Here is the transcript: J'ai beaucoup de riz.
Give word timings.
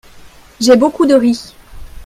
J'ai 0.59 0.75
beaucoup 0.77 1.05
de 1.05 1.13
riz. 1.13 1.53